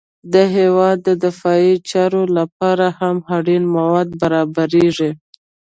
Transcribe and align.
د 0.33 0.35
هېواد 0.55 0.97
د 1.07 1.09
دفاعي 1.25 1.73
چارو 1.89 2.23
لپاره 2.37 2.85
هم 2.99 3.15
اړین 3.37 3.63
مواد 3.75 4.07
برابریږي 4.21 5.11